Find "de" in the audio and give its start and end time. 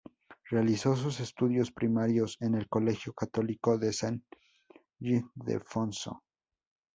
3.77-3.93